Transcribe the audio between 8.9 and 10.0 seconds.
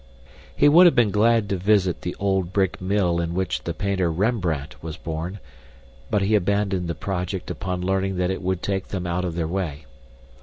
out of their way.